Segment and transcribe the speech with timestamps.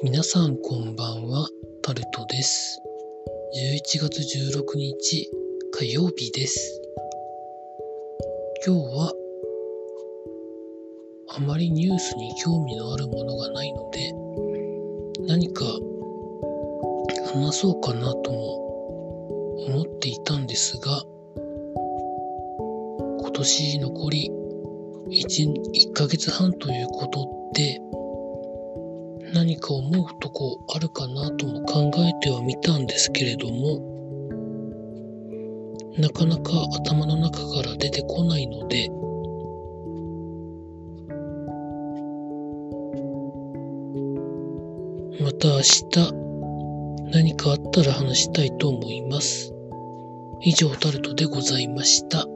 [0.00, 1.48] 皆さんこんばんは、
[1.82, 2.80] タルトです。
[3.98, 4.20] 11月
[4.54, 5.28] 16日
[5.72, 6.80] 火曜日です。
[8.64, 9.12] 今日は
[11.30, 14.14] あまりニュースに興味のあるものがないので
[15.26, 15.64] 何か
[17.32, 21.02] 話そうかなとも思っていたんですが
[23.20, 24.30] 今年残り
[25.08, 25.52] 1,
[25.90, 27.80] 1ヶ月半ということで
[29.34, 33.80] 何か思うとこあるかなとも考えてはみたんですけれども
[35.98, 38.88] なかなか頭の中から出てこないので
[45.20, 46.28] また明日
[47.12, 49.52] 何かあったら話したいと思います。
[50.42, 52.26] 以上タルトでございました。